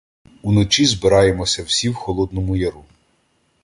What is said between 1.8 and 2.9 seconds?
в Холодному Яру.